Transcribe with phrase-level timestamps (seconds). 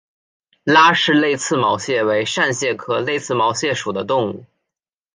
[0.63, 4.45] 拉氏泪刺毛蟹为扇蟹科泪刺毛蟹属的动物。